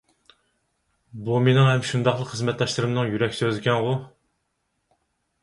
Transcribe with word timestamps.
بۇ 1.27 1.35
مېنىڭ 1.47 1.69
ھەم 1.71 1.83
شۇنداقلا 1.89 2.31
خىزمەتداشلىرىمنىڭ 2.31 3.13
يۈرەك 3.13 3.37
سۆزىكەنغۇ! 3.43 3.95